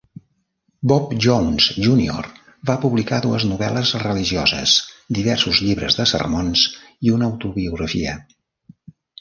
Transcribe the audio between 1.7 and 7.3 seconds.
Junior va publicar dues novel·les religioses, diversos llibres de sermons i